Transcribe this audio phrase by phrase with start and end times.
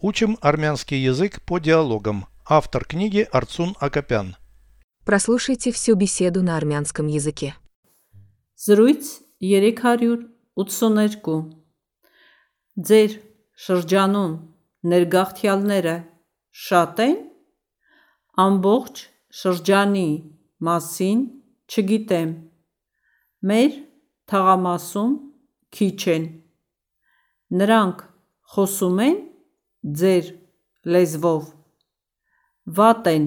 [0.00, 2.26] Учим армянский язык по диалогам.
[2.46, 4.36] Автор книги Арцун Акопян.
[5.04, 7.56] Прослушайте всю беседу на армянском языке.
[8.56, 11.58] Զրույց 382
[12.78, 13.12] Ձեր
[13.58, 14.34] շրջանում
[14.90, 15.94] ներգաղթյալները
[16.64, 17.16] շատ են։
[18.38, 19.00] Ամբողջ
[19.40, 20.10] շրջանի
[20.68, 21.24] մասին
[21.66, 22.30] չգիտեմ։
[23.50, 23.72] Մեր
[24.30, 25.16] թաղամասում
[25.74, 26.28] քիչ են։
[27.58, 28.06] Նրանք
[28.54, 29.18] խոսում են
[29.96, 30.26] ձեր
[30.92, 31.44] լեզվով։
[32.78, 33.26] Վատ են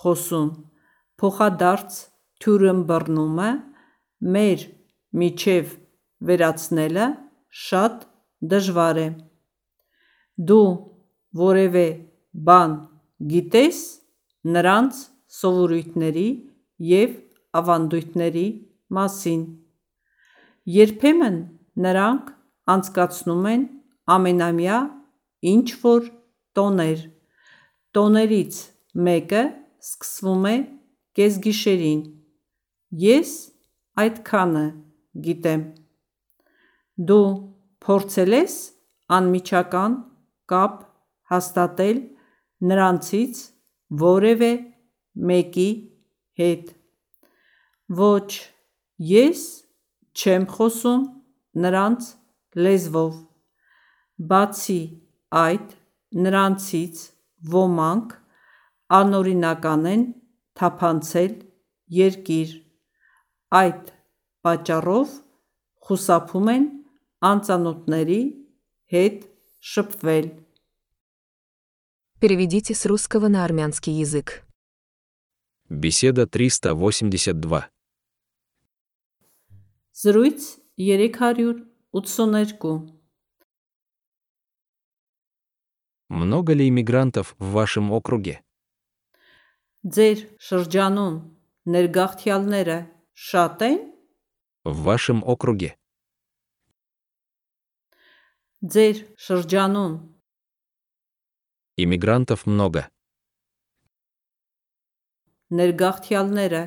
[0.00, 0.48] խոսում։
[1.20, 2.00] Փոխադարձ
[2.44, 3.50] թյուրըմբռնումը
[4.36, 4.64] մեր
[5.20, 5.70] միջև
[6.28, 7.06] վերացնելը
[7.64, 8.04] շատ
[8.52, 9.06] դժվար է։
[10.50, 10.68] Դու
[11.40, 11.86] որևէ
[12.48, 12.74] բան
[13.32, 13.80] գիտես
[14.56, 15.02] նրանց
[15.38, 16.28] սովորույթների
[16.90, 17.14] և
[17.60, 18.46] ավանդույթների
[18.98, 19.42] մասին։
[20.74, 21.38] Երբեմն
[21.86, 22.28] նրանք
[22.74, 23.64] անցկացնում են
[24.16, 24.78] ամենամյա
[25.50, 26.08] ինչ-որ
[26.56, 27.00] տոներ։
[27.94, 28.60] Տոներից
[29.08, 29.42] մեկը
[29.84, 30.54] սկսվում է
[31.18, 32.00] կեսգիշերին։
[33.04, 33.32] Ես
[34.04, 34.64] այդքանը
[35.26, 35.64] գիտեմ։
[37.10, 37.26] Դու
[37.84, 38.56] փորձել ես
[39.18, 39.98] անմիջական
[40.52, 40.80] կապ
[41.34, 42.00] հաստատել
[42.70, 43.42] նրանցից
[44.04, 44.52] որևէ
[45.30, 45.68] մեկի
[46.40, 46.72] հետ։
[48.00, 48.30] Ոչ,
[49.12, 49.42] ես
[50.14, 51.02] չեմ խոսում
[51.64, 52.10] նրանց
[52.64, 53.14] լեզվով։
[54.30, 54.80] Բացի
[55.29, 55.67] այդ,
[56.15, 57.03] նրանցից
[57.53, 58.15] ոմանք
[58.99, 60.03] անօրինական են
[60.59, 61.33] թափանցել
[61.99, 62.49] երկիր,
[63.61, 63.93] այդ
[64.45, 65.15] պատճառով
[65.85, 66.67] խուսափում են
[67.29, 68.21] անծանոթների
[68.93, 69.25] հետ
[69.73, 70.27] շփվել։
[72.19, 74.43] Переведите с русского на армянский язык.
[75.69, 77.69] Беседа 382.
[79.93, 82.99] Զրույց 382
[86.13, 88.41] Много ли иммигрантов в вашем округе?
[89.79, 91.17] Ձեր շրջանում
[91.71, 92.77] ներգաղթյալները
[93.15, 93.77] շատ են։
[94.67, 95.79] В вашем округе.
[98.59, 99.95] Ձեր շրջանում
[101.79, 102.91] Иммигрантов много.
[105.49, 106.63] ներգաղթյալները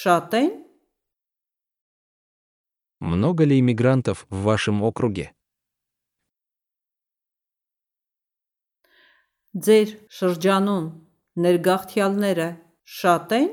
[0.00, 0.50] շատ են։
[3.00, 5.34] Много ли иммигрантов в вашем округе?
[9.54, 10.86] Ձեր շրջանում
[11.44, 12.48] ներգաղթյալները
[12.84, 13.50] շատ են։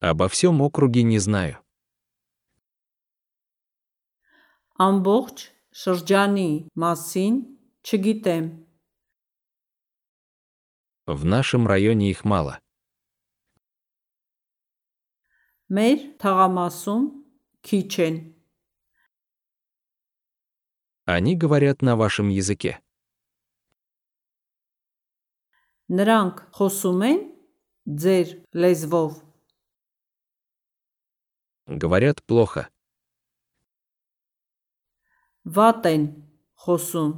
[0.00, 1.58] Обо всем округе не знаю.
[4.78, 5.36] Ամբողջ
[5.74, 7.34] շրջանի մասին
[7.82, 8.44] չգիտեմ։
[11.08, 12.60] В нашем районе их мало.
[15.68, 17.04] Մեր թաղամասում
[17.66, 18.16] քիչ են։
[21.04, 22.80] Они говорят на вашем языке.
[25.88, 27.20] Նրանք խոսում են
[27.88, 29.12] ձեր լեզվով։
[31.80, 32.68] Говорят плохо.
[35.48, 36.04] Վատ են
[36.60, 37.12] խոսում։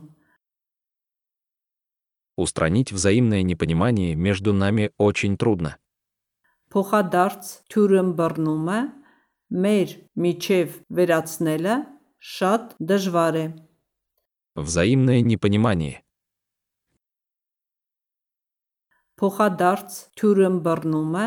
[2.39, 5.75] Устранить взаимное непонимание между нами очень трудно.
[6.71, 8.81] Փոխադարձ թյուրըմբռնումը
[9.51, 11.75] մեր միջև վերացնելը
[12.39, 13.47] շատ դժվար է։
[14.55, 16.03] Взаимное непонимание.
[19.21, 21.27] Փոխադարձ թյուրըմբռնումը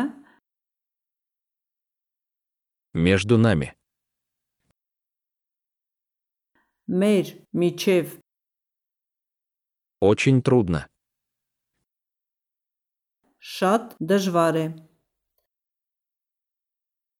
[2.94, 3.74] Между нами.
[6.88, 7.26] մեր
[7.60, 8.20] միջև
[10.00, 10.88] Очень трудно.
[13.54, 14.66] շատ դժվար է։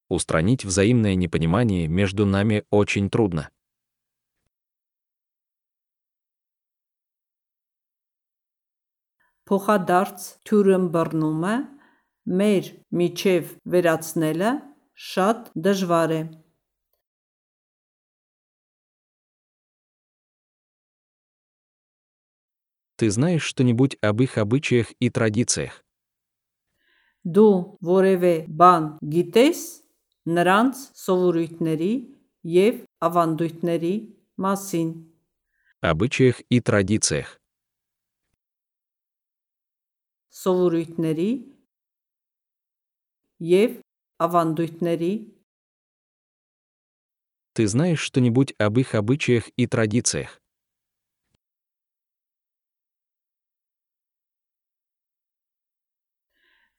[0.08, 3.50] Устранить взаимное непонимание между нами очень трудно.
[9.48, 11.54] Փոխադարձ թյուրըմբռնումը
[12.40, 14.52] մեր միջև վերացնելը
[15.10, 16.22] շատ դժվար է։
[22.96, 25.82] Ты знаешь что-нибудь об их обычаях и традициях?
[27.24, 29.60] Դու որևէ բան գիտես
[30.28, 31.92] նրանց սովորույթների
[32.54, 33.94] և ավանդույթների
[34.44, 34.88] մասին։
[35.80, 37.40] Обычаях и традициях.
[40.38, 41.30] Սովորույթների
[43.50, 43.78] և
[44.26, 45.12] ավանդույթների
[47.54, 50.40] Ты знаешь что-нибудь об их обычаях и традициях?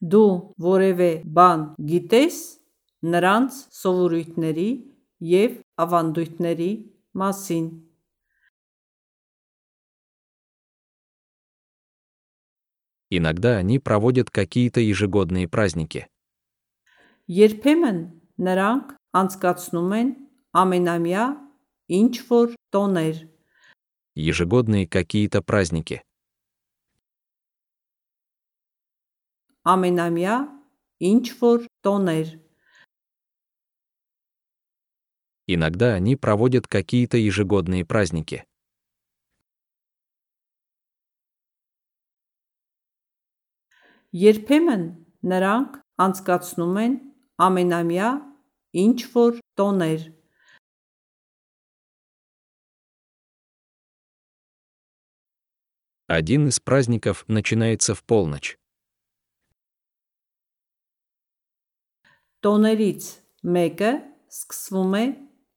[0.03, 2.35] Դու որևէ բան գիտես
[3.13, 4.67] նրանց սովորույթների
[5.31, 6.71] և ավանդույթների
[7.21, 7.65] մասին։
[13.09, 16.07] Иногда они проводят какие-то ежегодные праздники.
[17.25, 18.00] Երբեմն
[18.38, 20.09] նրանք անցկացնում են
[20.62, 21.23] ամենամյա
[22.00, 23.15] ինչ որ տոներ,
[24.15, 26.01] Ежегодные какие-то праздники.
[29.65, 30.35] ամենամյա
[31.01, 32.27] ինչ որ տոներ,
[35.47, 38.45] Иногда они проводят какие-то ежегодные праздники.
[44.25, 44.83] երբեմն
[45.31, 47.00] նրանք անցկացնում են
[47.47, 48.09] ամենամյա
[48.85, 50.12] ինչ որ տոներ,
[56.07, 58.59] Один из праздников начинается в полночь.
[62.45, 63.06] տոներից
[63.41, 63.91] մեկը
[64.29, 65.06] սկսվում է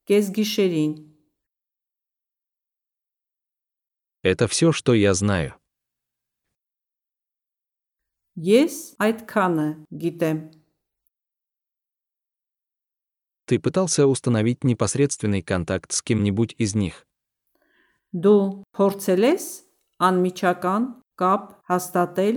[0.08, 0.92] կեսգիշերին։
[4.24, 5.52] Это все, что я знаю.
[8.38, 9.68] Ես այդքանը
[10.02, 10.40] գիտեմ։
[13.48, 17.06] Ты пытался установить непосредственный контакт с кем-нибудь из них.
[18.12, 19.46] Դու փորձել ես
[20.00, 20.84] անմիջական
[21.20, 22.36] կապ հաստատել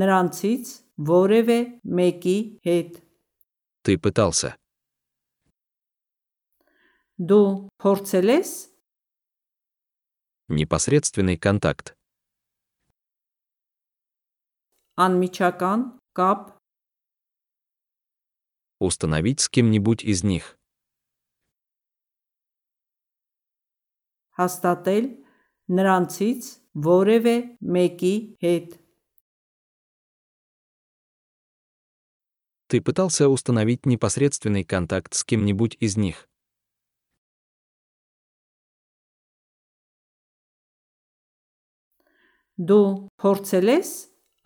[0.00, 0.72] նրանցից
[1.12, 2.98] որևէ մեկի հետ։
[3.84, 4.56] Ты пытался.
[7.16, 8.50] Դու փորձել ես
[10.50, 11.94] Непосредственный контакт.
[15.00, 15.80] անմիջական
[16.14, 16.56] կապ
[18.80, 20.56] Установить с кем-нибудь из них.
[24.40, 25.06] հաստատել
[25.76, 26.46] նրանցից
[26.86, 27.36] որևէ
[27.76, 28.14] մեկի
[28.44, 28.78] հետ։
[32.70, 36.26] Ты пытался установить непосредственный контакт с кем-нибудь из них.
[42.60, 43.90] Դու փորձել ես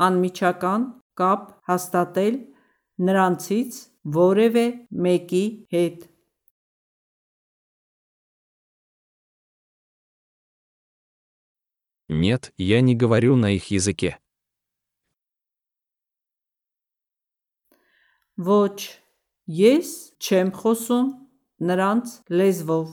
[0.07, 0.89] անմիջական
[1.21, 2.41] կապ հաստատել
[3.09, 3.79] նրանցից
[4.17, 4.67] որևէ
[5.07, 6.11] մեկի հետ։
[12.09, 14.19] Нет, я не говорю на их языке.
[18.37, 19.01] Ոչ,
[19.47, 21.09] ես չեմ խոսում
[21.71, 22.89] նրանց լեզվով։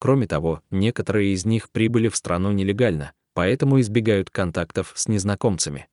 [0.00, 5.88] Кроме того, некоторые из них прибыли в страну нелегально, поэтому избегают контактов с незнакомцами.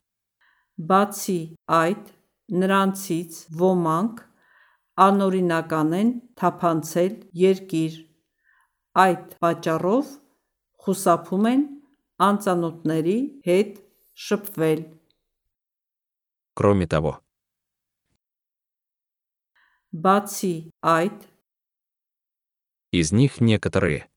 [0.73, 2.07] Բացի այդ,
[2.49, 4.21] նրանցից ոմանք
[5.05, 6.09] անօրինական են
[6.39, 7.99] թափանցել երկիր։
[9.03, 10.09] Այդ պատճառով
[10.81, 11.61] խուսափում են
[12.27, 13.77] անծանոթների հետ
[14.25, 14.81] շփվել։
[16.57, 17.21] Кроме того,
[19.93, 21.21] Բացի այդ,
[22.91, 24.09] из них некоторые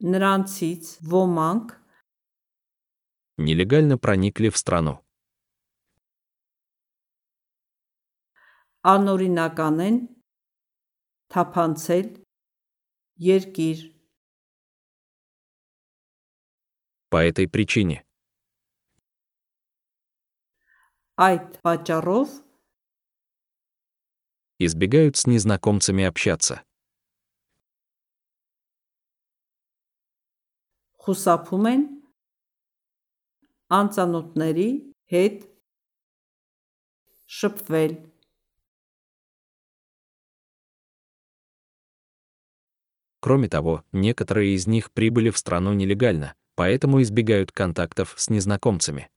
[0.00, 1.72] նրանցից ոմանք
[3.38, 5.00] нелегально проникли в страну.
[8.84, 9.94] անօրինական են
[11.32, 12.08] թափանցել
[13.26, 13.78] երկիր։
[17.08, 18.04] По этой причине
[21.16, 22.28] Այդ պատճառով
[24.58, 26.62] избегают с незнакомцами общаться.
[31.04, 31.82] խուսափում են
[33.78, 34.68] անծանոթների
[35.12, 35.42] հետ
[37.28, 37.92] շփվել։
[43.20, 49.08] Кроме того, некоторые из них прибыли в страну нелегально, поэтому избегают контактов с незнакомцами.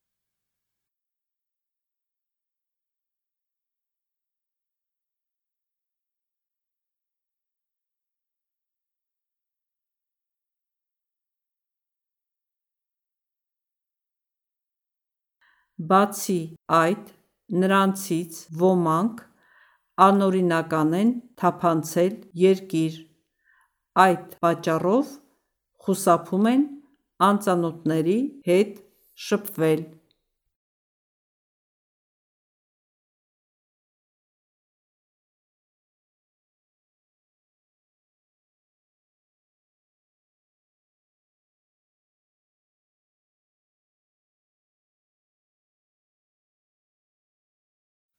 [15.91, 16.41] Բացի
[16.79, 17.07] այդ,
[17.62, 19.23] նրանցից ոմանք
[20.07, 21.11] անօրինական են
[21.41, 22.99] թափանցել երկիր։
[24.05, 25.11] Այդ պատճառով
[25.87, 26.62] խուսափում են
[27.29, 28.79] անծանոթների հետ
[29.27, 29.83] շփվել։